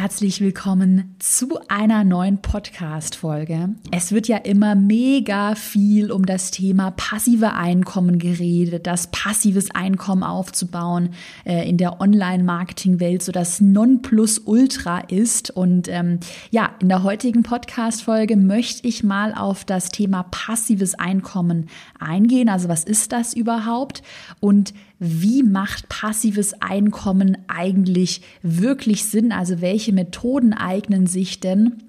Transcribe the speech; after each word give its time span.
Herzlich 0.00 0.40
willkommen 0.40 1.16
zu 1.18 1.58
einer 1.66 2.04
neuen 2.04 2.40
Podcast-Folge. 2.40 3.70
Es 3.90 4.12
wird 4.12 4.28
ja 4.28 4.36
immer 4.36 4.76
mega 4.76 5.56
viel 5.56 6.12
um 6.12 6.24
das 6.24 6.52
Thema 6.52 6.92
passive 6.92 7.54
Einkommen 7.54 8.20
geredet, 8.20 8.86
das 8.86 9.08
passives 9.10 9.72
Einkommen 9.72 10.22
aufzubauen 10.22 11.14
äh, 11.44 11.68
in 11.68 11.78
der 11.78 12.00
Online-Marketing-Welt, 12.00 13.24
so 13.24 13.32
das 13.32 13.60
Nonplusultra 13.60 15.00
ist. 15.00 15.50
Und 15.50 15.88
ähm, 15.88 16.20
ja, 16.52 16.70
in 16.78 16.88
der 16.88 17.02
heutigen 17.02 17.42
Podcast-Folge 17.42 18.36
möchte 18.36 18.86
ich 18.86 19.02
mal 19.02 19.34
auf 19.34 19.64
das 19.64 19.88
Thema 19.88 20.22
passives 20.30 20.94
Einkommen 20.94 21.68
eingehen. 21.98 22.48
Also 22.48 22.68
was 22.68 22.84
ist 22.84 23.10
das 23.10 23.34
überhaupt? 23.34 24.04
Und 24.38 24.74
wie 24.98 25.42
macht 25.42 25.88
passives 25.88 26.60
Einkommen 26.60 27.38
eigentlich 27.46 28.22
wirklich 28.42 29.04
Sinn? 29.04 29.32
Also 29.32 29.60
welche 29.60 29.92
Methoden 29.92 30.52
eignen 30.52 31.06
sich 31.06 31.40
denn? 31.40 31.82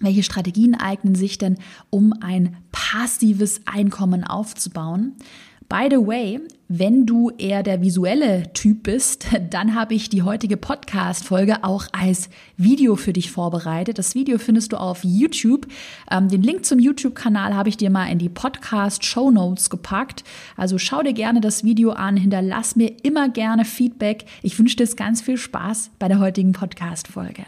Welche 0.00 0.22
Strategien 0.22 0.74
eignen 0.74 1.14
sich 1.14 1.38
denn, 1.38 1.58
um 1.90 2.14
ein 2.20 2.56
passives 2.72 3.60
Einkommen 3.66 4.24
aufzubauen? 4.24 5.14
By 5.70 5.88
the 5.90 5.98
way, 5.98 6.40
wenn 6.68 7.04
du 7.04 7.28
eher 7.36 7.62
der 7.62 7.82
visuelle 7.82 8.50
Typ 8.54 8.84
bist, 8.84 9.26
dann 9.50 9.74
habe 9.74 9.92
ich 9.92 10.08
die 10.08 10.22
heutige 10.22 10.56
Podcast-Folge 10.56 11.62
auch 11.62 11.84
als 11.92 12.30
Video 12.56 12.96
für 12.96 13.12
dich 13.12 13.30
vorbereitet. 13.30 13.98
Das 13.98 14.14
Video 14.14 14.38
findest 14.38 14.72
du 14.72 14.78
auf 14.78 15.00
YouTube. 15.04 15.66
Ähm, 16.10 16.30
den 16.30 16.42
Link 16.42 16.64
zum 16.64 16.78
YouTube-Kanal 16.78 17.54
habe 17.54 17.68
ich 17.68 17.76
dir 17.76 17.90
mal 17.90 18.06
in 18.06 18.16
die 18.16 18.30
Podcast-Show 18.30 19.30
Notes 19.30 19.68
gepackt. 19.68 20.24
Also 20.56 20.78
schau 20.78 21.02
dir 21.02 21.12
gerne 21.12 21.42
das 21.42 21.64
Video 21.64 21.90
an, 21.90 22.16
hinterlass 22.16 22.74
mir 22.74 22.90
immer 23.02 23.28
gerne 23.28 23.66
Feedback. 23.66 24.24
Ich 24.42 24.58
wünsche 24.58 24.76
dir 24.76 24.86
ganz 24.96 25.20
viel 25.20 25.36
Spaß 25.36 25.90
bei 25.98 26.08
der 26.08 26.18
heutigen 26.18 26.52
Podcast-Folge. 26.52 27.44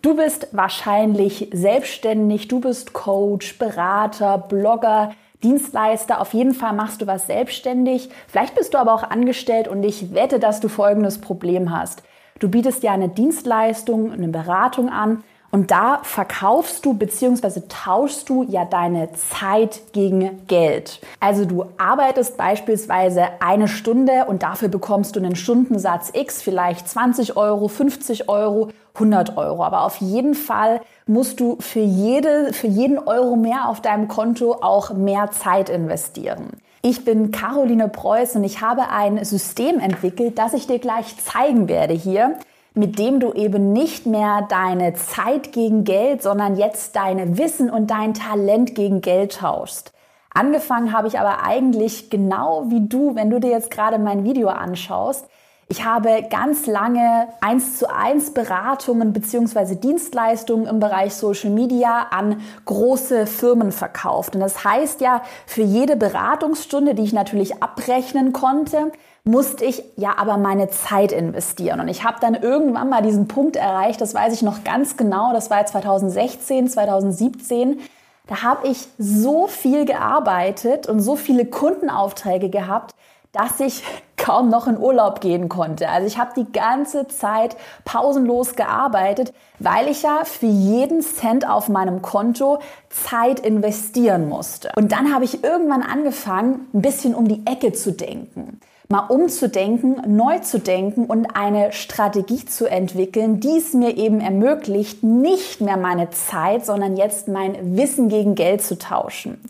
Du 0.00 0.16
bist 0.16 0.48
wahrscheinlich 0.52 1.48
selbstständig, 1.52 2.48
du 2.48 2.60
bist 2.60 2.94
Coach, 2.94 3.58
Berater, 3.58 4.38
Blogger, 4.38 5.12
Dienstleister. 5.42 6.20
Auf 6.20 6.34
jeden 6.34 6.54
Fall 6.54 6.72
machst 6.72 7.00
du 7.00 7.06
was 7.06 7.26
selbstständig. 7.26 8.10
Vielleicht 8.26 8.54
bist 8.54 8.74
du 8.74 8.78
aber 8.78 8.94
auch 8.94 9.04
angestellt 9.04 9.68
und 9.68 9.82
ich 9.82 10.14
wette, 10.14 10.38
dass 10.38 10.60
du 10.60 10.68
folgendes 10.68 11.20
Problem 11.20 11.70
hast. 11.70 12.02
Du 12.38 12.48
bietest 12.48 12.82
ja 12.82 12.92
eine 12.92 13.08
Dienstleistung, 13.08 14.12
eine 14.12 14.28
Beratung 14.28 14.90
an 14.90 15.24
und 15.50 15.70
da 15.70 16.00
verkaufst 16.02 16.84
du 16.84 16.92
bzw. 16.92 17.62
tauschst 17.68 18.28
du 18.28 18.42
ja 18.42 18.64
deine 18.66 19.12
Zeit 19.12 19.80
gegen 19.92 20.46
Geld. 20.46 21.00
Also 21.20 21.46
du 21.46 21.64
arbeitest 21.78 22.36
beispielsweise 22.36 23.24
eine 23.40 23.66
Stunde 23.66 24.26
und 24.26 24.42
dafür 24.42 24.68
bekommst 24.68 25.16
du 25.16 25.20
einen 25.20 25.36
Stundensatz 25.36 26.10
X, 26.12 26.42
vielleicht 26.42 26.88
20 26.88 27.36
Euro, 27.36 27.68
50 27.68 28.28
Euro, 28.28 28.68
100 28.94 29.38
Euro. 29.38 29.64
Aber 29.64 29.84
auf 29.84 29.96
jeden 29.96 30.34
Fall 30.34 30.82
musst 31.06 31.40
du 31.40 31.56
für, 31.60 31.80
jede, 31.80 32.52
für 32.52 32.66
jeden 32.66 32.98
Euro 32.98 33.36
mehr 33.36 33.68
auf 33.68 33.80
deinem 33.80 34.08
Konto 34.08 34.52
auch 34.60 34.92
mehr 34.92 35.30
Zeit 35.30 35.70
investieren. 35.70 36.50
Ich 36.82 37.04
bin 37.04 37.32
Caroline 37.32 37.88
Preuß 37.88 38.36
und 38.36 38.44
ich 38.44 38.60
habe 38.60 38.88
ein 38.90 39.24
System 39.24 39.80
entwickelt, 39.80 40.38
das 40.38 40.52
ich 40.52 40.66
dir 40.66 40.78
gleich 40.78 41.16
zeigen 41.24 41.68
werde 41.68 41.94
hier 41.94 42.38
mit 42.78 42.98
dem 42.98 43.20
du 43.20 43.32
eben 43.32 43.72
nicht 43.72 44.06
mehr 44.06 44.46
deine 44.48 44.94
Zeit 44.94 45.52
gegen 45.52 45.84
Geld, 45.84 46.22
sondern 46.22 46.56
jetzt 46.56 46.94
deine 46.94 47.36
Wissen 47.36 47.70
und 47.70 47.90
dein 47.90 48.14
Talent 48.14 48.74
gegen 48.74 49.00
Geld 49.00 49.38
tauschst. 49.38 49.92
Angefangen 50.32 50.92
habe 50.92 51.08
ich 51.08 51.18
aber 51.18 51.42
eigentlich 51.42 52.10
genau 52.10 52.66
wie 52.68 52.86
du, 52.86 53.16
wenn 53.16 53.30
du 53.30 53.40
dir 53.40 53.50
jetzt 53.50 53.70
gerade 53.70 53.98
mein 53.98 54.24
Video 54.24 54.48
anschaust. 54.48 55.26
Ich 55.70 55.84
habe 55.84 56.24
ganz 56.30 56.66
lange 56.66 57.28
eins 57.40 57.78
zu 57.78 57.92
eins 57.92 58.32
Beratungen 58.32 59.12
beziehungsweise 59.12 59.76
Dienstleistungen 59.76 60.66
im 60.66 60.80
Bereich 60.80 61.14
Social 61.14 61.50
Media 61.50 62.06
an 62.10 62.40
große 62.64 63.26
Firmen 63.26 63.72
verkauft. 63.72 64.34
Und 64.34 64.40
das 64.40 64.64
heißt 64.64 65.00
ja, 65.02 65.22
für 65.46 65.62
jede 65.62 65.96
Beratungsstunde, 65.96 66.94
die 66.94 67.02
ich 67.02 67.12
natürlich 67.12 67.62
abrechnen 67.62 68.32
konnte, 68.32 68.92
musste 69.28 69.66
ich 69.66 69.84
ja 69.96 70.14
aber 70.16 70.38
meine 70.38 70.70
Zeit 70.70 71.12
investieren. 71.12 71.80
Und 71.80 71.88
ich 71.88 72.02
habe 72.02 72.16
dann 72.18 72.34
irgendwann 72.34 72.88
mal 72.88 73.02
diesen 73.02 73.28
Punkt 73.28 73.56
erreicht, 73.56 74.00
das 74.00 74.14
weiß 74.14 74.32
ich 74.32 74.40
noch 74.40 74.64
ganz 74.64 74.96
genau, 74.96 75.34
das 75.34 75.50
war 75.50 75.64
2016, 75.66 76.68
2017. 76.70 77.78
Da 78.26 78.42
habe 78.42 78.68
ich 78.68 78.88
so 78.96 79.46
viel 79.46 79.84
gearbeitet 79.84 80.86
und 80.86 81.00
so 81.00 81.14
viele 81.14 81.44
Kundenaufträge 81.44 82.48
gehabt, 82.48 82.94
dass 83.32 83.60
ich 83.60 83.82
kaum 84.16 84.48
noch 84.48 84.66
in 84.66 84.78
Urlaub 84.78 85.20
gehen 85.20 85.50
konnte. 85.50 85.90
Also 85.90 86.06
ich 86.06 86.16
habe 86.16 86.32
die 86.34 86.50
ganze 86.50 87.06
Zeit 87.06 87.56
pausenlos 87.84 88.56
gearbeitet, 88.56 89.34
weil 89.58 89.88
ich 89.88 90.02
ja 90.04 90.22
für 90.24 90.46
jeden 90.46 91.02
Cent 91.02 91.46
auf 91.46 91.68
meinem 91.68 92.00
Konto 92.00 92.60
Zeit 92.88 93.40
investieren 93.40 94.26
musste. 94.26 94.72
Und 94.76 94.90
dann 94.90 95.12
habe 95.14 95.24
ich 95.24 95.44
irgendwann 95.44 95.82
angefangen, 95.82 96.66
ein 96.72 96.80
bisschen 96.80 97.14
um 97.14 97.28
die 97.28 97.46
Ecke 97.46 97.74
zu 97.74 97.92
denken 97.92 98.60
mal 98.88 99.06
umzudenken, 99.08 100.00
neu 100.06 100.38
zu 100.38 100.58
denken 100.58 101.04
und 101.04 101.36
eine 101.36 101.72
Strategie 101.72 102.44
zu 102.46 102.66
entwickeln, 102.66 103.38
die 103.38 103.58
es 103.58 103.74
mir 103.74 103.96
eben 103.98 104.20
ermöglicht, 104.20 105.02
nicht 105.02 105.60
mehr 105.60 105.76
meine 105.76 106.08
Zeit, 106.10 106.64
sondern 106.64 106.96
jetzt 106.96 107.28
mein 107.28 107.76
Wissen 107.76 108.08
gegen 108.08 108.34
Geld 108.34 108.62
zu 108.62 108.78
tauschen. 108.78 109.40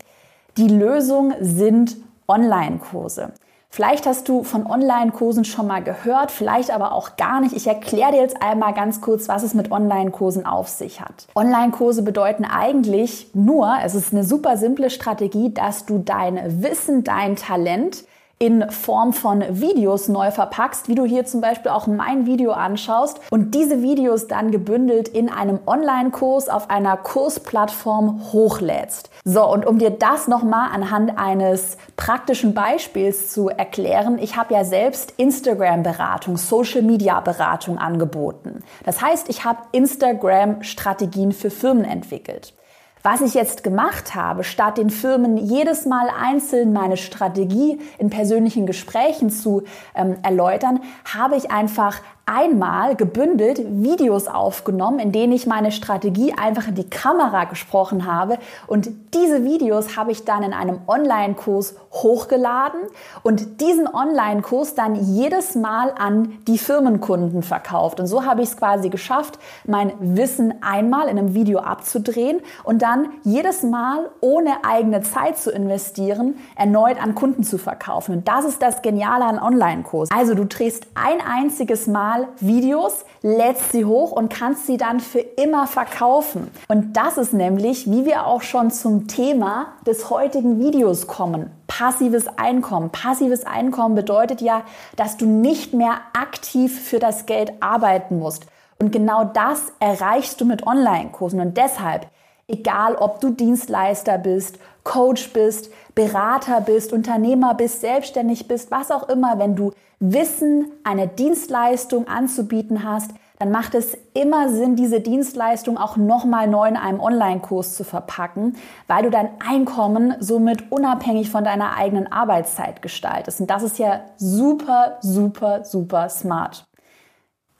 Die 0.56 0.66
Lösung 0.66 1.34
sind 1.40 1.96
Online-Kurse. 2.26 3.32
Vielleicht 3.70 4.06
hast 4.06 4.28
du 4.28 4.42
von 4.42 4.66
Online-Kursen 4.66 5.44
schon 5.44 5.68
mal 5.68 5.84
gehört, 5.84 6.32
vielleicht 6.32 6.72
aber 6.72 6.92
auch 6.92 7.16
gar 7.16 7.40
nicht. 7.40 7.54
Ich 7.54 7.66
erkläre 7.66 8.12
dir 8.12 8.20
jetzt 8.20 8.42
einmal 8.42 8.72
ganz 8.72 9.00
kurz, 9.00 9.28
was 9.28 9.44
es 9.44 9.54
mit 9.54 9.70
Online-Kursen 9.70 10.46
auf 10.46 10.68
sich 10.68 11.00
hat. 11.00 11.28
Online-Kurse 11.36 12.02
bedeuten 12.02 12.44
eigentlich 12.44 13.30
nur, 13.34 13.72
es 13.84 13.94
ist 13.94 14.12
eine 14.12 14.24
super 14.24 14.56
simple 14.56 14.90
Strategie, 14.90 15.52
dass 15.52 15.86
du 15.86 15.98
dein 15.98 16.60
Wissen, 16.62 17.04
dein 17.04 17.36
Talent 17.36 18.04
in 18.38 18.70
Form 18.70 19.12
von 19.12 19.42
Videos 19.48 20.08
neu 20.08 20.30
verpackst, 20.30 20.88
wie 20.88 20.94
du 20.94 21.04
hier 21.04 21.24
zum 21.24 21.40
Beispiel 21.40 21.72
auch 21.72 21.86
mein 21.86 22.26
Video 22.26 22.52
anschaust 22.52 23.20
und 23.30 23.54
diese 23.54 23.82
Videos 23.82 24.28
dann 24.28 24.50
gebündelt 24.50 25.08
in 25.08 25.28
einem 25.28 25.58
Online-Kurs 25.66 26.48
auf 26.48 26.70
einer 26.70 26.96
Kursplattform 26.96 28.32
hochlädst. 28.32 29.10
So, 29.24 29.44
und 29.44 29.66
um 29.66 29.78
dir 29.78 29.90
das 29.90 30.28
nochmal 30.28 30.70
anhand 30.72 31.18
eines 31.18 31.78
praktischen 31.96 32.54
Beispiels 32.54 33.32
zu 33.32 33.48
erklären, 33.48 34.18
ich 34.20 34.36
habe 34.36 34.54
ja 34.54 34.64
selbst 34.64 35.14
Instagram-Beratung, 35.16 36.36
Social-Media-Beratung 36.36 37.78
angeboten. 37.78 38.62
Das 38.84 39.02
heißt, 39.02 39.28
ich 39.28 39.44
habe 39.44 39.60
Instagram-Strategien 39.72 41.32
für 41.32 41.50
Firmen 41.50 41.84
entwickelt. 41.84 42.54
Was 43.02 43.20
ich 43.20 43.34
jetzt 43.34 43.62
gemacht 43.62 44.14
habe, 44.14 44.44
statt 44.44 44.78
den 44.78 44.90
Firmen 44.90 45.36
jedes 45.36 45.86
Mal 45.86 46.08
einzeln 46.10 46.72
meine 46.72 46.96
Strategie 46.96 47.80
in 47.98 48.10
persönlichen 48.10 48.66
Gesprächen 48.66 49.30
zu 49.30 49.62
ähm, 49.94 50.16
erläutern, 50.22 50.80
habe 51.04 51.36
ich 51.36 51.50
einfach 51.50 52.00
einmal 52.28 52.94
gebündelt 52.94 53.60
Videos 53.64 54.28
aufgenommen, 54.28 54.98
in 54.98 55.12
denen 55.12 55.32
ich 55.32 55.46
meine 55.46 55.72
Strategie 55.72 56.34
einfach 56.34 56.68
in 56.68 56.74
die 56.74 56.88
Kamera 56.88 57.44
gesprochen 57.44 58.06
habe. 58.06 58.38
Und 58.66 58.90
diese 59.14 59.44
Videos 59.44 59.96
habe 59.96 60.12
ich 60.12 60.24
dann 60.24 60.42
in 60.42 60.52
einem 60.52 60.80
Online-Kurs 60.86 61.76
hochgeladen 61.92 62.80
und 63.22 63.60
diesen 63.62 63.88
Online-Kurs 63.88 64.74
dann 64.74 64.94
jedes 64.94 65.54
Mal 65.54 65.94
an 65.98 66.38
die 66.46 66.58
Firmenkunden 66.58 67.42
verkauft. 67.42 67.98
Und 67.98 68.06
so 68.06 68.24
habe 68.26 68.42
ich 68.42 68.50
es 68.50 68.56
quasi 68.56 68.90
geschafft, 68.90 69.38
mein 69.66 69.92
Wissen 69.98 70.54
einmal 70.60 71.08
in 71.08 71.18
einem 71.18 71.34
Video 71.34 71.60
abzudrehen 71.60 72.40
und 72.62 72.82
dann 72.82 73.08
jedes 73.24 73.62
Mal 73.62 74.10
ohne 74.20 74.64
eigene 74.64 75.00
Zeit 75.00 75.38
zu 75.38 75.50
investieren, 75.50 76.36
erneut 76.56 77.02
an 77.02 77.14
Kunden 77.14 77.42
zu 77.42 77.56
verkaufen. 77.56 78.16
Und 78.16 78.28
das 78.28 78.44
ist 78.44 78.60
das 78.60 78.82
Geniale 78.82 79.24
an 79.24 79.38
Online-Kurs. 79.38 80.10
Also 80.10 80.34
du 80.34 80.44
drehst 80.44 80.86
ein 80.94 81.20
einziges 81.26 81.86
Mal 81.86 82.17
Mal 82.18 82.28
Videos, 82.40 83.04
lädst 83.22 83.72
sie 83.72 83.84
hoch 83.84 84.12
und 84.12 84.32
kannst 84.32 84.66
sie 84.66 84.76
dann 84.76 85.00
für 85.00 85.20
immer 85.20 85.66
verkaufen. 85.66 86.50
Und 86.68 86.96
das 86.96 87.18
ist 87.18 87.32
nämlich, 87.32 87.90
wie 87.90 88.04
wir 88.04 88.26
auch 88.26 88.42
schon 88.42 88.70
zum 88.70 89.08
Thema 89.08 89.74
des 89.86 90.10
heutigen 90.10 90.58
Videos 90.58 91.06
kommen. 91.06 91.50
Passives 91.66 92.26
Einkommen. 92.36 92.90
Passives 92.90 93.44
Einkommen 93.46 93.94
bedeutet 93.94 94.40
ja, 94.40 94.62
dass 94.96 95.16
du 95.16 95.26
nicht 95.26 95.74
mehr 95.74 95.98
aktiv 96.12 96.80
für 96.80 96.98
das 96.98 97.26
Geld 97.26 97.52
arbeiten 97.60 98.18
musst. 98.18 98.46
Und 98.80 98.92
genau 98.92 99.24
das 99.24 99.72
erreichst 99.80 100.40
du 100.40 100.44
mit 100.44 100.66
Online-Kursen. 100.66 101.40
Und 101.40 101.56
deshalb, 101.56 102.06
egal 102.46 102.94
ob 102.94 103.20
du 103.20 103.30
Dienstleister 103.30 104.18
bist, 104.18 104.58
Coach 104.88 105.34
bist, 105.34 105.70
Berater 105.94 106.62
bist, 106.62 106.94
Unternehmer 106.94 107.52
bist, 107.52 107.82
selbstständig 107.82 108.48
bist, 108.48 108.70
was 108.70 108.90
auch 108.90 109.10
immer, 109.10 109.38
wenn 109.38 109.54
du 109.54 109.72
Wissen, 110.00 110.72
eine 110.82 111.08
Dienstleistung 111.08 112.08
anzubieten 112.08 112.84
hast, 112.84 113.10
dann 113.38 113.50
macht 113.50 113.74
es 113.74 113.98
immer 114.14 114.48
Sinn, 114.48 114.76
diese 114.76 115.00
Dienstleistung 115.00 115.76
auch 115.76 115.96
nochmal 115.96 116.48
neu 116.48 116.66
in 116.66 116.76
einem 116.76 117.00
Online-Kurs 117.00 117.76
zu 117.76 117.84
verpacken, 117.84 118.56
weil 118.86 119.02
du 119.02 119.10
dein 119.10 119.28
Einkommen 119.46 120.14
somit 120.20 120.72
unabhängig 120.72 121.30
von 121.30 121.44
deiner 121.44 121.76
eigenen 121.76 122.10
Arbeitszeit 122.10 122.80
gestaltest. 122.80 123.40
Und 123.40 123.50
das 123.50 123.62
ist 123.62 123.78
ja 123.78 124.00
super, 124.16 124.96
super, 125.02 125.64
super 125.64 126.08
smart. 126.08 126.67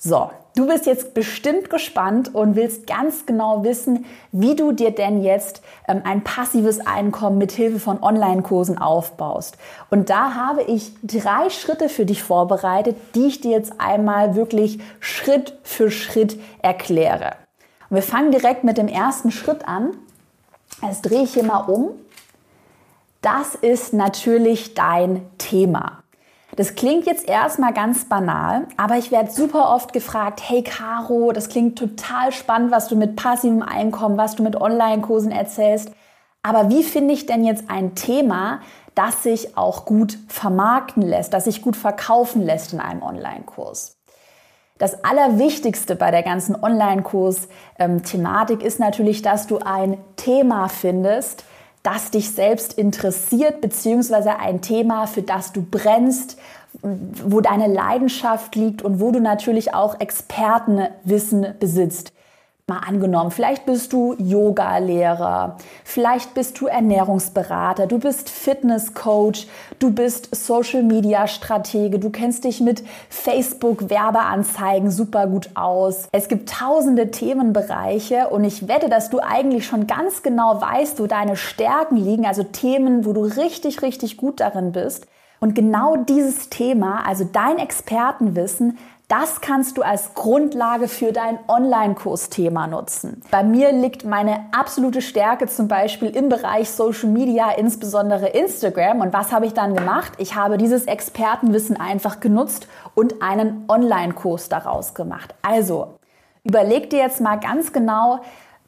So, 0.00 0.30
du 0.54 0.68
bist 0.68 0.86
jetzt 0.86 1.12
bestimmt 1.12 1.70
gespannt 1.70 2.32
und 2.32 2.54
willst 2.54 2.86
ganz 2.86 3.26
genau 3.26 3.64
wissen, 3.64 4.04
wie 4.30 4.54
du 4.54 4.70
dir 4.70 4.92
denn 4.92 5.24
jetzt 5.24 5.60
ähm, 5.88 6.02
ein 6.04 6.22
passives 6.22 6.78
Einkommen 6.86 7.36
mit 7.36 7.50
Hilfe 7.50 7.80
von 7.80 8.00
Online-Kursen 8.00 8.78
aufbaust. 8.78 9.58
Und 9.90 10.08
da 10.08 10.36
habe 10.36 10.62
ich 10.62 10.92
drei 11.02 11.50
Schritte 11.50 11.88
für 11.88 12.06
dich 12.06 12.22
vorbereitet, 12.22 12.96
die 13.16 13.26
ich 13.26 13.40
dir 13.40 13.50
jetzt 13.50 13.80
einmal 13.80 14.36
wirklich 14.36 14.78
Schritt 15.00 15.58
für 15.64 15.90
Schritt 15.90 16.38
erkläre. 16.62 17.32
Und 17.90 17.96
wir 17.96 18.02
fangen 18.04 18.30
direkt 18.30 18.62
mit 18.62 18.78
dem 18.78 18.86
ersten 18.86 19.32
Schritt 19.32 19.66
an. 19.66 19.96
Jetzt 20.80 21.02
drehe 21.02 21.24
ich 21.24 21.34
hier 21.34 21.42
mal 21.42 21.64
um. 21.64 21.90
Das 23.20 23.56
ist 23.56 23.92
natürlich 23.94 24.74
dein 24.74 25.22
Thema. 25.38 25.97
Das 26.56 26.74
klingt 26.74 27.06
jetzt 27.06 27.28
erstmal 27.28 27.72
ganz 27.72 28.06
banal, 28.06 28.66
aber 28.76 28.96
ich 28.96 29.10
werde 29.10 29.30
super 29.30 29.74
oft 29.74 29.92
gefragt, 29.92 30.40
hey 30.42 30.62
Caro, 30.62 31.32
das 31.32 31.48
klingt 31.48 31.78
total 31.78 32.32
spannend, 32.32 32.72
was 32.72 32.88
du 32.88 32.96
mit 32.96 33.16
passivem 33.16 33.62
Einkommen, 33.62 34.16
was 34.16 34.34
du 34.34 34.42
mit 34.42 34.56
Online-Kursen 34.56 35.30
erzählst. 35.30 35.92
Aber 36.42 36.70
wie 36.70 36.82
finde 36.82 37.14
ich 37.14 37.26
denn 37.26 37.44
jetzt 37.44 37.64
ein 37.68 37.94
Thema, 37.94 38.60
das 38.94 39.22
sich 39.22 39.56
auch 39.56 39.84
gut 39.84 40.18
vermarkten 40.28 41.02
lässt, 41.02 41.34
das 41.34 41.44
sich 41.44 41.62
gut 41.62 41.76
verkaufen 41.76 42.42
lässt 42.42 42.72
in 42.72 42.80
einem 42.80 43.02
Online-Kurs? 43.02 43.96
Das 44.78 45.04
Allerwichtigste 45.04 45.96
bei 45.96 46.10
der 46.10 46.22
ganzen 46.22 46.56
Online-Kurs-Thematik 46.60 48.62
ist 48.62 48.80
natürlich, 48.80 49.22
dass 49.22 49.48
du 49.48 49.58
ein 49.58 49.98
Thema 50.16 50.68
findest, 50.68 51.44
das 51.88 52.10
dich 52.10 52.30
selbst 52.30 52.74
interessiert, 52.74 53.62
beziehungsweise 53.62 54.38
ein 54.38 54.60
Thema, 54.60 55.06
für 55.06 55.22
das 55.22 55.52
du 55.52 55.62
brennst, 55.62 56.36
wo 56.82 57.40
deine 57.40 57.66
Leidenschaft 57.66 58.54
liegt 58.56 58.82
und 58.82 59.00
wo 59.00 59.10
du 59.10 59.20
natürlich 59.20 59.72
auch 59.72 59.98
Expertenwissen 59.98 61.54
besitzt. 61.58 62.12
Mal 62.68 62.80
angenommen, 62.86 63.30
vielleicht 63.30 63.64
bist 63.64 63.94
du 63.94 64.14
Yoga-Lehrer, 64.18 65.56
vielleicht 65.84 66.34
bist 66.34 66.60
du 66.60 66.66
Ernährungsberater, 66.66 67.86
du 67.86 67.98
bist 67.98 68.28
Fitness-Coach, 68.28 69.46
du 69.78 69.90
bist 69.90 70.34
Social-Media-Stratege, 70.34 71.98
du 71.98 72.10
kennst 72.10 72.44
dich 72.44 72.60
mit 72.60 72.84
Facebook-Werbeanzeigen 73.08 74.90
super 74.90 75.26
gut 75.28 75.48
aus. 75.54 76.08
Es 76.12 76.28
gibt 76.28 76.50
tausende 76.50 77.10
Themenbereiche 77.10 78.28
und 78.28 78.44
ich 78.44 78.68
wette, 78.68 78.90
dass 78.90 79.08
du 79.08 79.20
eigentlich 79.20 79.64
schon 79.64 79.86
ganz 79.86 80.22
genau 80.22 80.60
weißt, 80.60 81.00
wo 81.00 81.06
deine 81.06 81.36
Stärken 81.36 81.96
liegen, 81.96 82.26
also 82.26 82.42
Themen, 82.42 83.06
wo 83.06 83.14
du 83.14 83.22
richtig, 83.22 83.80
richtig 83.80 84.18
gut 84.18 84.40
darin 84.40 84.72
bist. 84.72 85.06
Und 85.40 85.54
genau 85.54 85.96
dieses 85.96 86.50
Thema, 86.50 87.06
also 87.06 87.24
dein 87.24 87.58
Expertenwissen, 87.58 88.76
das 89.08 89.40
kannst 89.40 89.78
du 89.78 89.82
als 89.82 90.12
Grundlage 90.12 90.86
für 90.86 91.12
dein 91.12 91.38
Online-Kursthema 91.48 92.66
nutzen. 92.66 93.22
Bei 93.30 93.42
mir 93.42 93.72
liegt 93.72 94.04
meine 94.04 94.44
absolute 94.52 95.00
Stärke 95.00 95.46
zum 95.46 95.66
Beispiel 95.66 96.10
im 96.10 96.28
Bereich 96.28 96.70
Social 96.70 97.08
Media, 97.08 97.50
insbesondere 97.52 98.28
Instagram. 98.28 99.00
Und 99.00 99.14
was 99.14 99.32
habe 99.32 99.46
ich 99.46 99.54
dann 99.54 99.74
gemacht? 99.74 100.12
Ich 100.18 100.34
habe 100.34 100.58
dieses 100.58 100.84
Expertenwissen 100.84 101.80
einfach 101.80 102.20
genutzt 102.20 102.68
und 102.94 103.22
einen 103.22 103.64
Online-Kurs 103.68 104.50
daraus 104.50 104.92
gemacht. 104.92 105.34
Also, 105.40 105.94
überleg 106.44 106.90
dir 106.90 106.98
jetzt 106.98 107.22
mal 107.22 107.36
ganz 107.36 107.72
genau, 107.72 108.20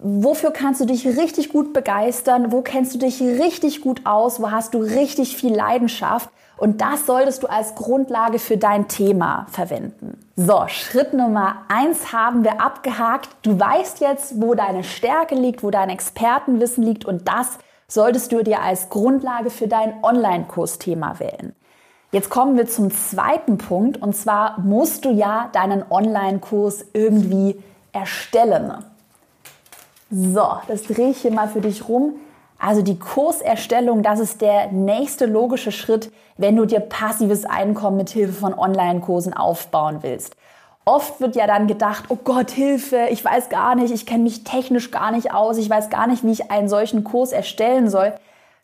Wofür 0.03 0.51
kannst 0.51 0.81
du 0.81 0.87
dich 0.87 1.07
richtig 1.07 1.51
gut 1.51 1.75
begeistern? 1.75 2.53
Wo 2.53 2.63
kennst 2.63 2.95
du 2.95 2.99
dich 2.99 3.21
richtig 3.21 3.83
gut 3.83 4.07
aus? 4.07 4.41
Wo 4.41 4.51
hast 4.51 4.73
du 4.73 4.79
richtig 4.79 5.37
viel 5.37 5.55
Leidenschaft? 5.55 6.31
Und 6.61 6.83
das 6.83 7.07
solltest 7.07 7.43
du 7.43 7.47
als 7.47 7.75
Grundlage 7.75 8.39
für 8.39 8.59
dein 8.59 8.87
Thema 8.87 9.47
verwenden. 9.51 10.19
So, 10.37 10.65
Schritt 10.67 11.15
Nummer 11.15 11.63
eins 11.69 12.13
haben 12.13 12.45
wir 12.45 12.61
abgehakt. 12.61 13.31
Du 13.41 13.59
weißt 13.59 14.01
jetzt, 14.01 14.43
wo 14.43 14.55
deine 14.55 14.85
Stärke 14.85 15.35
liegt, 15.35 15.63
wo 15.63 15.71
dein 15.71 15.89
Expertenwissen 15.89 16.85
liegt 16.85 17.07
und 17.07 17.27
das 17.27 17.59
solltest 17.89 18.33
du 18.33 18.45
dir 18.45 18.61
als 18.61 18.91
Grundlage 18.91 19.49
für 19.49 19.69
dein 19.69 20.05
Online-Kursthema 20.05 21.19
wählen. 21.19 21.55
Jetzt 22.13 22.29
kommen 22.29 22.59
wir 22.59 22.67
zum 22.67 22.91
zweiten 22.91 23.57
Punkt 23.57 23.97
und 23.97 24.15
zwar 24.15 24.61
musst 24.61 25.07
du 25.07 25.11
ja 25.11 25.49
deinen 25.55 25.83
Online-Kurs 25.91 26.85
irgendwie 26.93 27.59
erstellen. 27.93 28.85
So, 30.11 30.47
das 30.69 30.83
drehe 30.83 31.09
ich 31.09 31.23
hier 31.23 31.33
mal 31.33 31.49
für 31.49 31.63
dich 31.63 31.89
rum. 31.89 32.17
Also 32.63 32.83
die 32.83 32.99
Kurserstellung, 32.99 34.03
das 34.03 34.21
ist 34.21 34.43
der 34.43 34.71
nächste 34.71 35.25
logische 35.25 35.73
Schritt, 35.73 36.13
wenn 36.37 36.57
du 36.57 36.67
dir 36.67 36.81
passives 36.81 37.47
Einkommen 37.47 37.97
mit 37.97 38.11
Hilfe 38.11 38.35
von 38.35 38.57
Online-Kursen 38.57 39.33
aufbauen 39.33 40.03
willst. 40.03 40.37
Oft 40.85 41.23
wird 41.23 41.37
ja 41.37 41.47
dann 41.47 41.67
gedacht, 41.67 42.05
oh 42.11 42.19
Gott, 42.23 42.51
Hilfe, 42.51 43.09
ich 43.11 43.25
weiß 43.25 43.49
gar 43.49 43.75
nicht, 43.77 43.95
ich 43.95 44.05
kenne 44.05 44.25
mich 44.25 44.45
technisch 44.45 44.91
gar 44.91 45.11
nicht 45.11 45.33
aus, 45.33 45.57
ich 45.57 45.71
weiß 45.71 45.89
gar 45.89 46.07
nicht, 46.07 46.23
wie 46.23 46.33
ich 46.33 46.51
einen 46.51 46.69
solchen 46.69 47.03
Kurs 47.03 47.33
erstellen 47.33 47.89
soll. 47.89 48.13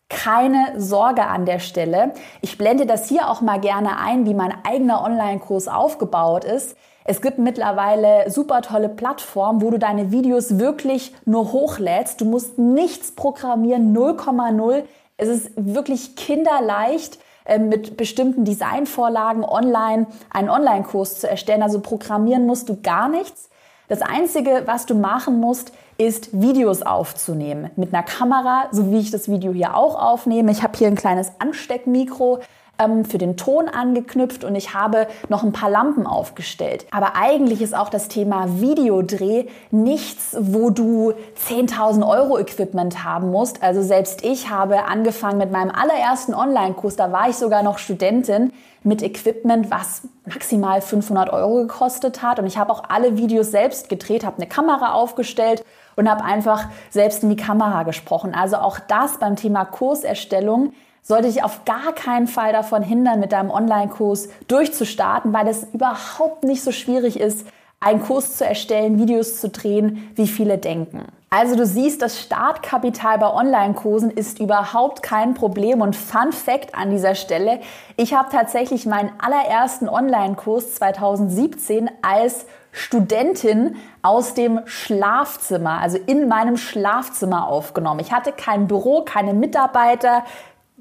Keine 0.09 0.79
Sorge 0.79 1.23
an 1.23 1.45
der 1.45 1.59
Stelle. 1.59 2.13
Ich 2.41 2.57
blende 2.57 2.85
das 2.85 3.09
hier 3.09 3.29
auch 3.29 3.41
mal 3.41 3.59
gerne 3.59 3.99
ein, 3.99 4.27
wie 4.27 4.35
mein 4.35 4.53
eigener 4.63 5.03
Online-Kurs 5.03 5.67
aufgebaut 5.67 6.43
ist. 6.43 6.77
Es 7.09 7.21
gibt 7.21 7.37
mittlerweile 7.37 8.29
super 8.29 8.61
tolle 8.61 8.89
Plattformen, 8.89 9.61
wo 9.61 9.71
du 9.71 9.79
deine 9.79 10.11
Videos 10.11 10.59
wirklich 10.59 11.15
nur 11.23 11.53
hochlädst. 11.53 12.19
Du 12.19 12.25
musst 12.25 12.59
nichts 12.59 13.13
programmieren, 13.13 13.95
0,0. 13.95 14.83
Es 15.15 15.29
ist 15.29 15.51
wirklich 15.55 16.17
kinderleicht 16.17 17.17
ähm, 17.45 17.69
mit 17.69 17.95
bestimmten 17.95 18.43
Designvorlagen 18.43 19.45
online 19.45 20.07
einen 20.29 20.49
Online-Kurs 20.49 21.21
zu 21.21 21.29
erstellen. 21.29 21.63
Also 21.63 21.79
programmieren 21.79 22.45
musst 22.45 22.67
du 22.67 22.81
gar 22.81 23.07
nichts. 23.07 23.49
Das 23.87 24.01
Einzige, 24.01 24.63
was 24.65 24.85
du 24.85 24.93
machen 24.93 25.39
musst, 25.39 25.71
ist 25.97 26.41
Videos 26.41 26.81
aufzunehmen 26.81 27.71
mit 27.77 27.93
einer 27.93 28.03
Kamera, 28.03 28.65
so 28.71 28.91
wie 28.91 28.99
ich 28.99 29.11
das 29.11 29.29
Video 29.31 29.53
hier 29.53 29.77
auch 29.77 29.95
aufnehme. 29.95 30.51
Ich 30.51 30.61
habe 30.61 30.77
hier 30.77 30.87
ein 30.87 30.95
kleines 30.95 31.31
Ansteckmikro, 31.39 32.39
ähm, 32.79 33.05
für 33.05 33.17
den 33.17 33.37
Ton 33.37 33.67
angeknüpft 33.69 34.43
und 34.43 34.55
ich 34.55 34.73
habe 34.73 35.07
noch 35.29 35.43
ein 35.43 35.51
paar 35.51 35.69
Lampen 35.69 36.05
aufgestellt. 36.07 36.85
Aber 36.91 37.15
eigentlich 37.15 37.61
ist 37.61 37.75
auch 37.75 37.89
das 37.89 38.07
Thema 38.07 38.59
Videodreh 38.59 39.45
nichts, 39.71 40.35
wo 40.39 40.69
du 40.69 41.13
10.000 41.49 42.07
Euro 42.07 42.37
Equipment 42.37 43.03
haben 43.03 43.31
musst. 43.31 43.63
Also 43.63 43.81
selbst 43.81 44.23
ich 44.23 44.49
habe 44.49 44.85
angefangen 44.85 45.37
mit 45.37 45.51
meinem 45.51 45.71
allerersten 45.71 46.33
Online-Kurs, 46.33 46.95
da 46.95 47.11
war 47.11 47.29
ich 47.29 47.35
sogar 47.35 47.63
noch 47.63 47.77
Studentin, 47.77 48.51
mit 48.87 49.03
Equipment, 49.03 49.69
was 49.69 50.03
maximal 50.25 50.81
500 50.81 51.29
Euro 51.31 51.55
gekostet 51.55 52.21
hat. 52.21 52.39
Und 52.39 52.47
ich 52.47 52.57
habe 52.57 52.71
auch 52.71 52.83
alle 52.87 53.17
Videos 53.17 53.51
selbst 53.51 53.89
gedreht, 53.89 54.25
habe 54.25 54.37
eine 54.37 54.47
Kamera 54.47 54.93
aufgestellt 54.93 55.65
und 55.97 56.09
habe 56.09 56.23
einfach 56.23 56.65
selbst 56.89 57.21
in 57.21 57.29
die 57.29 57.35
Kamera 57.35 57.83
gesprochen. 57.83 58.33
Also 58.33 58.57
auch 58.57 58.79
das 58.79 59.17
beim 59.19 59.35
Thema 59.35 59.65
Kurserstellung 59.65 60.73
sollte 61.07 61.29
dich 61.29 61.41
auf 61.41 61.63
gar 61.63 61.93
keinen 61.93 62.27
Fall 62.27 62.51
davon 62.51 62.83
hindern, 62.83 63.21
mit 63.21 63.31
deinem 63.31 63.49
Online-Kurs 63.49 64.27
durchzustarten, 64.49 65.31
weil 65.31 65.47
es 65.47 65.63
überhaupt 65.73 66.43
nicht 66.43 66.61
so 66.61 66.73
schwierig 66.73 67.17
ist, 67.17 67.47
einen 67.79 68.01
Kurs 68.01 68.35
zu 68.35 68.45
erstellen, 68.45 68.99
Videos 68.99 69.39
zu 69.39 69.49
drehen, 69.49 70.11
wie 70.15 70.27
viele 70.27 70.57
denken. 70.57 71.05
Also 71.29 71.55
du 71.55 71.65
siehst, 71.65 72.01
das 72.01 72.19
Startkapital 72.19 73.19
bei 73.19 73.31
Online-Kursen 73.31 74.11
ist 74.11 74.39
überhaupt 74.39 75.01
kein 75.01 75.33
Problem. 75.33 75.81
Und 75.81 75.95
Fun 75.95 76.31
Fact 76.33 76.75
an 76.75 76.89
dieser 76.89 77.15
Stelle, 77.15 77.59
ich 77.95 78.13
habe 78.13 78.29
tatsächlich 78.31 78.85
meinen 78.85 79.11
allerersten 79.19 79.87
Online-Kurs 79.87 80.75
2017 80.75 81.89
als 82.01 82.47
Studentin 82.71 83.75
aus 84.01 84.33
dem 84.33 84.61
Schlafzimmer, 84.65 85.79
also 85.81 85.97
in 86.05 86.27
meinem 86.27 86.57
Schlafzimmer 86.57 87.47
aufgenommen. 87.47 88.01
Ich 88.01 88.11
hatte 88.11 88.31
kein 88.31 88.67
Büro, 88.67 89.03
keine 89.03 89.33
Mitarbeiter, 89.33 90.23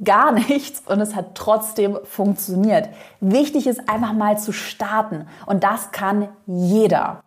gar 0.03 0.33
nichts 0.49 0.83
und 0.87 1.01
es 1.01 1.15
hat 1.15 1.35
trotzdem 1.35 1.99
funktioniert. 2.05 2.89
Wichtig 3.21 3.67
ist 3.67 3.89
einfach 3.89 4.13
mal 4.13 4.39
zu 4.39 4.53
starten 4.53 5.27
und 5.47 5.65
das 5.65 5.91
kann 5.93 6.29
jeder. 6.47 7.23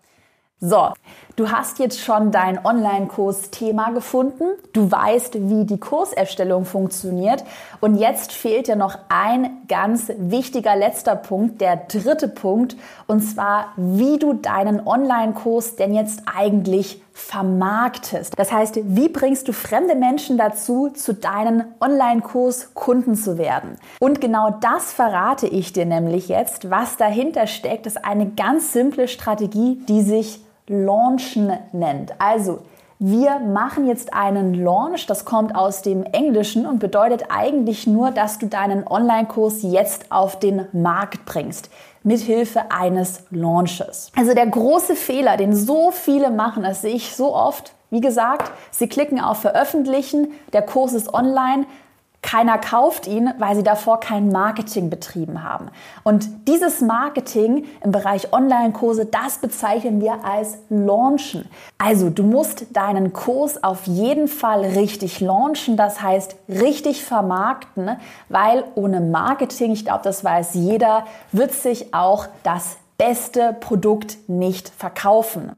So, 0.61 0.89
du 1.37 1.49
hast 1.51 1.79
jetzt 1.79 2.01
schon 2.01 2.31
dein 2.31 2.65
Online-Kurs-Thema 2.65 3.91
gefunden. 3.91 4.43
Du 4.73 4.91
weißt, 4.91 5.35
wie 5.49 5.63
die 5.63 5.79
Kurserstellung 5.79 6.65
funktioniert. 6.65 7.45
Und 7.79 7.95
jetzt 7.95 8.33
fehlt 8.33 8.67
dir 8.67 8.75
noch 8.75 8.97
ein 9.07 9.49
ganz 9.69 10.11
wichtiger 10.17 10.75
letzter 10.75 11.15
Punkt, 11.15 11.61
der 11.61 11.77
dritte 11.77 12.27
Punkt. 12.27 12.75
Und 13.07 13.21
zwar, 13.21 13.71
wie 13.77 14.19
du 14.19 14.33
deinen 14.33 14.85
Online-Kurs 14.85 15.77
denn 15.77 15.93
jetzt 15.93 16.23
eigentlich 16.25 17.01
vermarktest. 17.19 18.33
Das 18.37 18.51
heißt, 18.51 18.79
wie 18.83 19.09
bringst 19.09 19.47
du 19.47 19.53
fremde 19.53 19.95
Menschen 19.95 20.37
dazu, 20.37 20.89
zu 20.89 21.13
deinen 21.13 21.65
Online-Kurs 21.79 22.73
Kunden 22.73 23.15
zu 23.15 23.37
werden? 23.37 23.77
Und 23.99 24.21
genau 24.21 24.51
das 24.61 24.93
verrate 24.93 25.47
ich 25.47 25.73
dir 25.73 25.85
nämlich 25.85 26.27
jetzt. 26.29 26.69
Was 26.69 26.97
dahinter 26.97 27.45
steckt, 27.45 27.85
ist 27.85 28.03
eine 28.03 28.31
ganz 28.31 28.73
simple 28.73 29.07
Strategie, 29.07 29.81
die 29.87 30.01
sich 30.01 30.41
Launchen 30.67 31.51
nennt. 31.71 32.13
Also, 32.19 32.59
wir 33.01 33.39
machen 33.39 33.87
jetzt 33.87 34.13
einen 34.13 34.53
Launch, 34.53 35.05
das 35.05 35.23
kommt 35.23 35.55
aus 35.55 35.81
dem 35.81 36.03
Englischen 36.03 36.65
und 36.65 36.79
bedeutet 36.79 37.25
eigentlich 37.29 37.87
nur, 37.87 38.11
dass 38.11 38.39
du 38.39 38.47
deinen 38.47 38.85
Online-Kurs 38.85 39.61
jetzt 39.61 40.11
auf 40.11 40.37
den 40.37 40.67
Markt 40.73 41.23
bringst 41.23 41.69
mithilfe 42.03 42.71
eines 42.71 43.23
Launches. 43.31 44.11
Also 44.15 44.33
der 44.33 44.47
große 44.47 44.95
Fehler, 44.95 45.37
den 45.37 45.55
so 45.55 45.91
viele 45.91 46.29
machen, 46.29 46.63
das 46.63 46.81
sehe 46.81 46.95
ich 46.95 47.15
so 47.15 47.35
oft. 47.35 47.73
Wie 47.89 48.01
gesagt, 48.01 48.51
sie 48.71 48.87
klicken 48.87 49.19
auf 49.19 49.41
Veröffentlichen, 49.41 50.29
der 50.53 50.61
Kurs 50.61 50.93
ist 50.93 51.13
online, 51.13 51.65
keiner 52.21 52.57
kauft 52.57 53.07
ihn, 53.07 53.33
weil 53.37 53.55
sie 53.55 53.63
davor 53.63 53.99
kein 53.99 54.29
Marketing 54.29 54.89
betrieben 54.89 55.43
haben. 55.43 55.69
Und 56.03 56.47
dieses 56.47 56.81
Marketing 56.81 57.65
im 57.83 57.91
Bereich 57.91 58.33
Online-Kurse, 58.33 59.05
das 59.05 59.37
bezeichnen 59.37 60.01
wir 60.01 60.25
als 60.25 60.57
Launchen. 60.69 61.49
Also 61.77 62.09
du 62.09 62.23
musst 62.23 62.75
deinen 62.75 63.13
Kurs 63.13 63.63
auf 63.63 63.87
jeden 63.87 64.27
Fall 64.27 64.65
richtig 64.65 65.21
launchen, 65.21 65.77
das 65.77 66.01
heißt 66.01 66.35
richtig 66.49 67.03
vermarkten, 67.05 67.97
weil 68.27 68.65
ohne 68.75 68.99
Marketing, 68.99 69.71
ich 69.71 69.85
glaube, 69.85 70.01
das 70.03 70.23
weiß 70.23 70.55
jeder, 70.55 71.05
wird 71.31 71.53
sich 71.53 71.93
auch 71.93 72.27
das 72.43 72.77
beste 72.97 73.55
Produkt 73.59 74.17
nicht 74.27 74.69
verkaufen. 74.69 75.53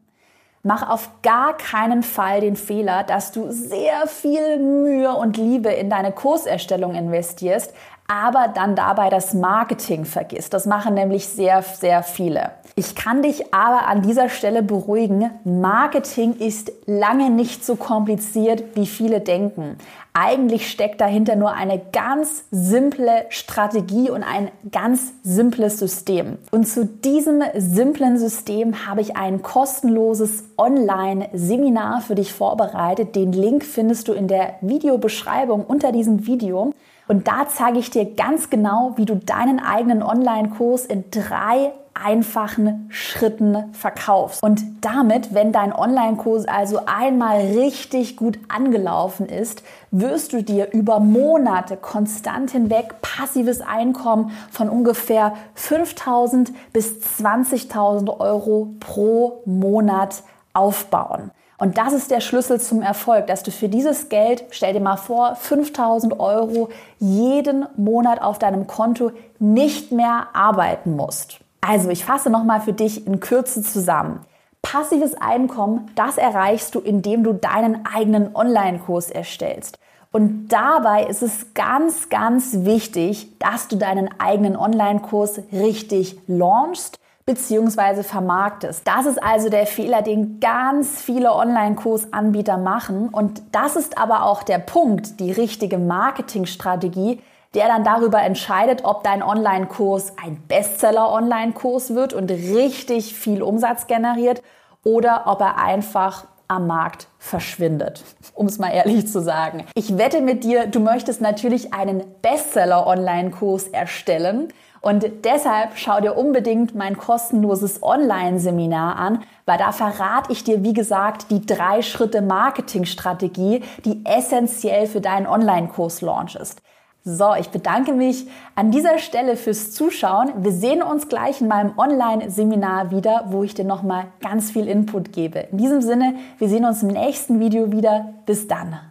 Mach 0.64 0.88
auf 0.88 1.10
gar 1.24 1.58
keinen 1.58 2.04
Fall 2.04 2.42
den 2.42 2.56
Fehler, 2.56 3.04
dass 3.04 3.32
du 3.32 3.52
sehr 3.52 4.06
viel 4.06 4.60
Mühe 4.60 5.12
und 5.16 5.38
Liebe 5.38 5.70
in 5.70 5.90
deine 5.90 6.12
Kurserstellung 6.12 6.94
investierst, 6.94 7.74
aber 8.12 8.50
dann 8.54 8.76
dabei 8.76 9.10
das 9.10 9.34
Marketing 9.34 10.04
vergisst. 10.04 10.54
Das 10.54 10.66
machen 10.66 10.96
nämlich 10.96 11.30
sehr, 11.30 11.62
sehr 11.62 12.04
viele. 12.04 12.52
Ich 12.76 12.94
kann 12.94 13.22
dich 13.22 13.54
aber 13.54 13.88
an 13.88 14.02
dieser 14.02 14.28
Stelle 14.28 14.64
beruhigen, 14.64 15.32
Marketing 15.46 16.36
ist 16.36 16.74
lange 16.86 17.30
nicht 17.30 17.66
so 17.66 17.78
kompliziert, 17.78 18.76
wie 18.76 18.86
viele 18.86 19.22
denken. 19.22 19.78
Eigentlich 20.14 20.70
steckt 20.70 21.00
dahinter 21.00 21.38
nur 21.38 21.54
eine 21.54 21.80
ganz 21.94 22.44
simple 22.52 23.28
Strategie 23.30 24.10
und 24.10 24.24
ein 24.24 24.52
ganz 24.70 25.14
simples 25.24 25.80
System. 25.80 26.38
Und 26.52 26.68
zu 26.68 26.86
diesem 26.86 27.42
simplen 27.56 28.18
System 28.18 28.88
habe 28.88 29.00
ich 29.00 29.16
ein 29.16 29.42
kostenloses 29.42 30.44
Online-Seminar 30.58 32.02
für 32.02 32.16
dich 32.16 32.34
vorbereitet. 32.34 33.16
Den 33.16 33.32
Link 33.32 33.64
findest 33.64 34.10
du 34.10 34.14
in 34.14 34.28
der 34.28 34.56
Videobeschreibung 34.60 35.64
unter 35.64 35.94
diesem 35.94 36.28
Video. 36.28 36.74
Und 37.12 37.28
da 37.28 37.46
zeige 37.46 37.78
ich 37.78 37.90
dir 37.90 38.06
ganz 38.06 38.50
genau, 38.50 38.94
wie 38.96 39.04
du 39.04 39.16
deinen 39.16 39.60
eigenen 39.60 40.02
Online-Kurs 40.02 40.86
in 40.86 41.12
drei 41.12 41.74
einfachen 41.94 42.86
Schritten 42.88 43.74
verkaufst. 43.74 44.42
Und 44.42 44.62
damit, 44.80 45.34
wenn 45.34 45.52
dein 45.52 45.74
Online-Kurs 45.76 46.48
also 46.48 46.80
einmal 46.86 47.42
richtig 47.42 48.16
gut 48.16 48.40
angelaufen 48.48 49.28
ist, 49.28 49.62
wirst 49.92 50.32
du 50.32 50.42
dir 50.42 50.72
über 50.72 51.02
Monate 51.02 51.76
konstant 51.76 52.52
hinweg 52.52 53.02
passives 53.02 53.60
Einkommen 53.60 54.32
von 54.50 54.70
ungefähr 54.70 55.34
5.000 55.58 56.54
bis 56.72 56.94
20.000 57.20 58.22
Euro 58.22 58.70
pro 58.80 59.42
Monat 59.44 60.24
aufbauen. 60.54 61.32
Und 61.62 61.78
das 61.78 61.94
ist 61.94 62.10
der 62.10 62.22
Schlüssel 62.22 62.60
zum 62.60 62.82
Erfolg, 62.82 63.28
dass 63.28 63.44
du 63.44 63.52
für 63.52 63.70
dieses 63.70 64.10
Geld, 64.10 64.46
stell 64.50 64.74
dir 64.74 64.80
mal 64.80 64.98
vor, 64.98 65.36
5000 65.36 66.20
Euro 66.20 66.70
jeden 66.98 67.68
Monat 67.78 68.20
auf 68.20 68.40
deinem 68.40 68.66
Konto 68.66 69.12
nicht 69.38 69.92
mehr 69.92 70.30
arbeiten 70.34 70.96
musst. 70.96 71.40
Also 71.62 71.92
ich 71.92 72.04
fasse 72.04 72.32
nochmal 72.32 72.62
für 72.62 72.74
dich 72.74 73.06
in 73.06 73.20
Kürze 73.20 73.62
zusammen. 73.62 74.22
Passives 74.64 75.14
Einkommen, 75.14 75.92
das 75.94 76.18
erreichst 76.18 76.74
du, 76.74 76.80
indem 76.80 77.24
du 77.24 77.34
deinen 77.34 77.86
eigenen 77.86 78.36
Online-Kurs 78.36 79.12
erstellst. 79.12 79.78
Und 80.12 80.48
dabei 80.48 81.06
ist 81.06 81.22
es 81.22 81.54
ganz, 81.54 82.10
ganz 82.10 82.66
wichtig, 82.66 83.38
dass 83.38 83.68
du 83.68 83.76
deinen 83.76 84.10
eigenen 84.20 84.58
Online-Kurs 84.58 85.42
richtig 85.54 86.18
launchst 86.26 87.01
bzw. 87.34 88.04
vermarktest. 88.04 88.86
Das 88.86 89.06
ist 89.06 89.22
also 89.22 89.50
der 89.50 89.66
Fehler, 89.66 90.02
den 90.02 90.40
ganz 90.40 91.02
viele 91.02 91.34
Online-Kursanbieter 91.34 92.58
machen. 92.58 93.10
Und 93.10 93.42
das 93.52 93.76
ist 93.76 93.98
aber 93.98 94.26
auch 94.26 94.44
der 94.44 94.60
Punkt, 94.60 95.20
die 95.20 95.32
richtige 95.32 95.78
Marketingstrategie, 95.78 97.22
der 97.54 97.68
dann 97.68 97.84
darüber 97.84 98.22
entscheidet, 98.22 98.84
ob 98.84 99.04
dein 99.04 99.24
Online-Kurs 99.24 100.14
ein 100.24 100.42
Bestseller-Online-Kurs 100.48 101.96
wird 101.96 102.14
und 102.14 102.32
richtig 102.32 103.16
viel 103.16 103.42
Umsatz 103.42 103.88
generiert 103.88 104.42
oder 104.84 105.24
ob 105.26 105.42
er 105.42 105.58
einfach 105.58 106.26
am 106.48 106.68
Markt 106.68 107.08
verschwindet, 107.18 108.04
um 108.34 108.48
es 108.48 108.60
mal 108.60 108.72
ehrlich 108.72 109.08
zu 109.08 109.22
sagen. 109.22 109.66
Ich 109.74 109.98
wette 109.98 110.20
mit 110.20 110.44
dir, 110.44 110.68
du 110.68 110.82
möchtest 110.82 111.22
natürlich 111.22 111.74
einen 111.74 112.04
Bestseller-Online-Kurs 112.22 113.70
erstellen. 113.70 114.52
Und 114.82 115.06
deshalb 115.24 115.78
schau 115.78 116.02
dir 116.02 116.18
unbedingt 116.18 116.74
mein 116.74 116.98
kostenloses 116.98 117.84
Online-Seminar 117.84 118.96
an, 118.96 119.24
weil 119.46 119.60
da 119.60 119.72
verrate 119.72 120.32
ich 120.32 120.44
dir, 120.44 120.64
wie 120.64 120.74
gesagt, 120.74 121.30
die 121.30 121.46
drei 121.46 121.84
Schritte 121.84 122.24
Marketingstrategie, 122.24 123.64
die 123.86 124.04
essentiell 124.06 124.88
für 124.88 125.00
deinen 125.00 125.28
Online-Kurs 125.28 126.02
Launch 126.02 126.36
ist. 126.36 126.62
So, 127.04 127.34
ich 127.40 127.50
bedanke 127.50 127.94
mich 127.94 128.28
an 128.56 128.70
dieser 128.70 129.00
Stelle 129.00 129.36
fürs 129.36 129.72
Zuschauen. 129.72 130.32
Wir 130.44 130.52
sehen 130.52 130.84
uns 130.84 131.08
gleich 131.08 131.42
in 131.42 131.48
meinem 131.48 131.78
Online-Seminar 131.78 132.92
wieder, 132.92 133.26
wo 133.30 133.44
ich 133.44 133.56
dir 133.56 133.66
nochmal 133.66 134.06
ganz 134.20 134.52
viel 134.52 134.68
Input 134.68 135.12
gebe. 135.12 135.48
In 135.52 135.58
diesem 135.58 135.82
Sinne, 135.82 136.16
wir 136.38 136.48
sehen 136.48 136.66
uns 136.66 136.84
im 136.84 136.90
nächsten 136.90 137.40
Video 137.40 137.72
wieder. 137.72 138.14
Bis 138.28 138.48
dann. 138.48 138.91